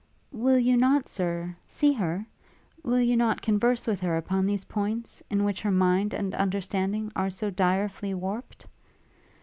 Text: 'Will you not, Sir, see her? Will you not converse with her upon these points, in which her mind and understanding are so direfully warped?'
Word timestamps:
'Will 0.31 0.57
you 0.57 0.77
not, 0.77 1.07
Sir, 1.07 1.55
see 1.67 1.93
her? 1.93 2.25
Will 2.81 2.99
you 3.01 3.15
not 3.15 3.43
converse 3.43 3.85
with 3.85 3.99
her 3.99 4.17
upon 4.17 4.47
these 4.47 4.65
points, 4.65 5.21
in 5.29 5.43
which 5.43 5.61
her 5.61 5.69
mind 5.69 6.15
and 6.15 6.33
understanding 6.33 7.11
are 7.15 7.29
so 7.29 7.51
direfully 7.51 8.15
warped?' 8.15 8.65